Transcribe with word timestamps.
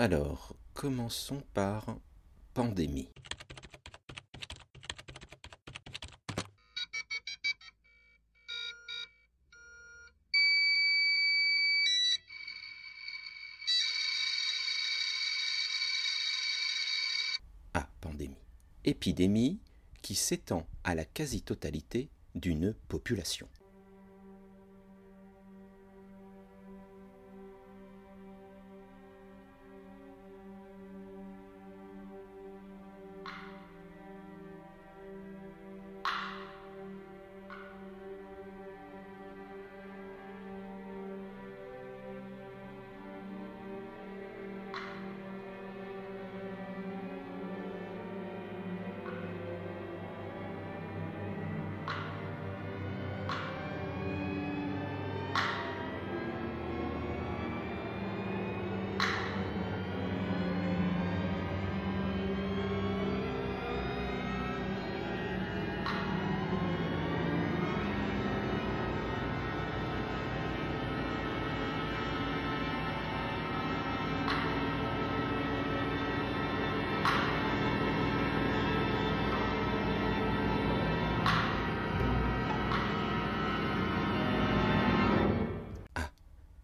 Alors, 0.00 0.54
commençons 0.74 1.42
par 1.52 1.84
pandémie. 2.54 3.10
Épidémie 18.84 19.58
qui 20.02 20.14
s'étend 20.14 20.66
à 20.84 20.94
la 20.94 21.04
quasi-totalité 21.04 22.08
d'une 22.34 22.74
population. 22.88 23.48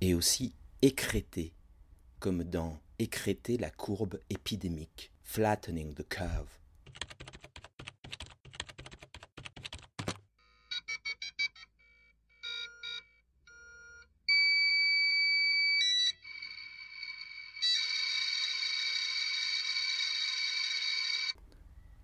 Et 0.04 0.12
aussi 0.12 0.54
écréter, 0.82 1.54
comme 2.18 2.44
dans 2.44 2.78
écréter 2.98 3.56
la 3.56 3.70
courbe 3.70 4.20
épidémique, 4.28 5.10
flattening 5.22 5.94
the 5.94 6.06
curve. 6.06 6.58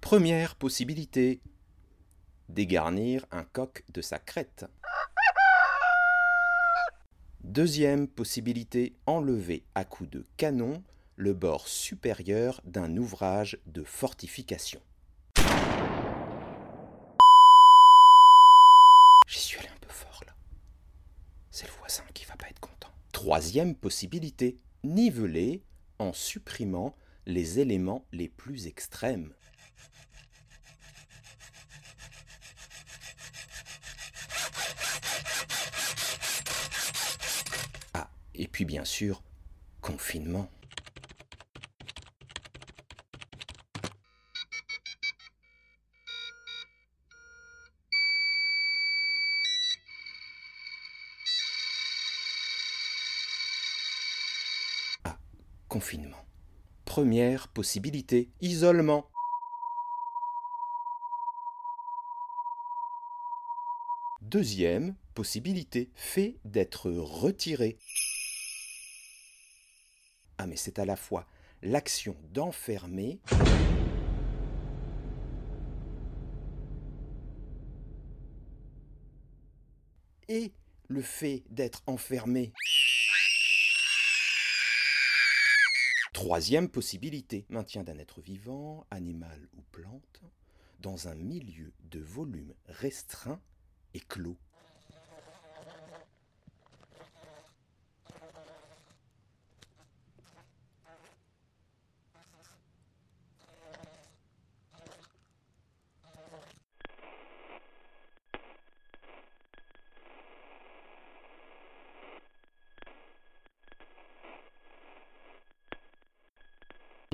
Première 0.00 0.56
possibilité, 0.56 1.42
dégarnir 2.48 3.26
un 3.30 3.44
coq 3.44 3.84
de 3.92 4.00
sa 4.00 4.18
crête. 4.18 4.64
Deuxième 7.44 8.06
possibilité, 8.06 8.92
enlever 9.06 9.62
à 9.74 9.84
coups 9.84 10.10
de 10.10 10.26
canon 10.36 10.82
le 11.16 11.32
bord 11.32 11.68
supérieur 11.68 12.60
d'un 12.64 12.96
ouvrage 12.96 13.58
de 13.66 13.82
fortification. 13.82 14.80
J'y 19.26 19.38
suis 19.38 19.58
allé 19.58 19.68
un 19.68 19.80
peu 19.80 19.88
fort 19.88 20.22
là. 20.26 20.34
C'est 21.50 21.66
le 21.66 21.72
voisin 21.78 22.04
qui 22.12 22.26
va 22.26 22.36
pas 22.36 22.48
être 22.48 22.60
content. 22.60 22.90
Troisième 23.12 23.74
possibilité, 23.74 24.58
niveler 24.84 25.62
en 25.98 26.12
supprimant 26.12 26.94
les 27.26 27.58
éléments 27.58 28.04
les 28.12 28.28
plus 28.28 28.66
extrêmes. 28.66 29.32
Ah, 37.94 38.08
et 38.40 38.48
puis 38.48 38.64
bien 38.64 38.86
sûr, 38.86 39.22
confinement. 39.82 40.50
Ah, 55.04 55.18
confinement. 55.68 56.16
Première 56.86 57.48
possibilité, 57.48 58.30
isolement. 58.40 59.10
Deuxième 64.22 64.96
possibilité, 65.12 65.90
fait 65.94 66.38
d'être 66.46 66.90
retiré. 66.90 67.76
Ah 70.42 70.46
mais 70.46 70.56
c'est 70.56 70.78
à 70.78 70.86
la 70.86 70.96
fois 70.96 71.26
l'action 71.60 72.16
d'enfermer 72.32 73.20
et 80.28 80.54
le 80.88 81.02
fait 81.02 81.44
d'être 81.50 81.82
enfermé. 81.86 82.54
Troisième 86.14 86.70
possibilité, 86.70 87.44
maintien 87.50 87.84
d'un 87.84 87.98
être 87.98 88.22
vivant, 88.22 88.86
animal 88.90 89.46
ou 89.58 89.60
plante, 89.72 90.22
dans 90.78 91.06
un 91.08 91.16
milieu 91.16 91.74
de 91.90 92.00
volume 92.00 92.54
restreint 92.64 93.42
et 93.92 94.00
clos. 94.00 94.38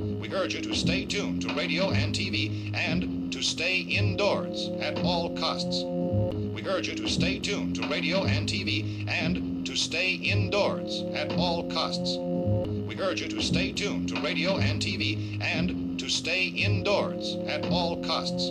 We 0.06 0.32
urge 0.32 0.55
you 0.55 0.61
to 0.62 0.75
stay 0.75 1.05
tuned 1.05 1.43
to 1.43 1.55
radio 1.55 1.91
and 1.91 2.14
TV 2.14 2.73
and 2.75 3.32
to 3.32 3.43
stay 3.43 3.81
indoors 3.81 4.70
at 4.81 4.99
all 5.00 5.37
costs. 5.37 5.82
We 5.85 6.67
urge 6.67 6.88
you 6.88 6.94
to 6.94 7.08
stay 7.08 7.38
tuned 7.41 7.75
to 7.76 7.88
radio 7.88 8.23
and 8.25 8.49
TV 8.49 9.08
and 9.08 9.67
to 9.67 9.75
stay 9.75 10.14
indoors 10.14 11.03
at 11.12 11.32
all 11.32 11.69
costs. 11.70 12.17
We 12.19 13.00
urge 13.00 13.20
you 13.20 13.29
to 13.29 13.43
stay 13.43 13.73
tuned 13.73 14.08
to 14.11 14.20
radio 14.20 14.58
and 14.58 14.81
TV 14.81 15.43
and 15.43 15.99
to 15.99 16.09
stay 16.09 16.47
indoors 16.47 17.37
at 17.49 17.67
all 17.67 18.02
costs. 18.05 18.50